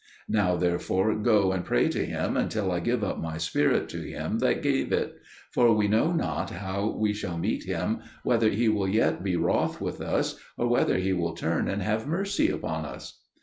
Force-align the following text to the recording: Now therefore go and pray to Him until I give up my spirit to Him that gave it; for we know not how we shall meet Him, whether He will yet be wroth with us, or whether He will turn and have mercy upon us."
Now 0.27 0.55
therefore 0.55 1.13
go 1.13 1.51
and 1.51 1.63
pray 1.63 1.87
to 1.89 2.03
Him 2.03 2.35
until 2.35 2.71
I 2.71 2.79
give 2.79 3.03
up 3.03 3.19
my 3.19 3.37
spirit 3.37 3.87
to 3.89 4.01
Him 4.01 4.39
that 4.39 4.63
gave 4.63 4.91
it; 4.91 5.15
for 5.51 5.75
we 5.75 5.87
know 5.87 6.11
not 6.11 6.49
how 6.49 6.89
we 6.97 7.13
shall 7.13 7.37
meet 7.37 7.65
Him, 7.65 7.99
whether 8.23 8.49
He 8.49 8.67
will 8.67 8.89
yet 8.89 9.23
be 9.23 9.35
wroth 9.35 9.79
with 9.79 10.01
us, 10.01 10.39
or 10.57 10.65
whether 10.67 10.97
He 10.97 11.13
will 11.13 11.35
turn 11.35 11.67
and 11.67 11.83
have 11.83 12.07
mercy 12.07 12.49
upon 12.49 12.83
us." 12.83 13.21